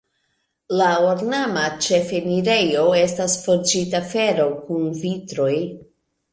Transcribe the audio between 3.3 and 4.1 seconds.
forĝita